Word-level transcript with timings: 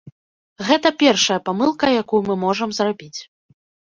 Гэта 0.67 0.91
першая 1.03 1.35
памылка, 1.49 1.85
якую 2.03 2.21
мы 2.29 2.35
можам 2.47 2.69
зрабіць. 2.79 3.19